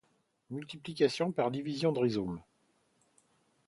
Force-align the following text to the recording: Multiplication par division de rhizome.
Multiplication 0.49 1.31
par 1.31 1.51
division 1.51 1.91
de 1.91 1.99
rhizome. 1.99 2.41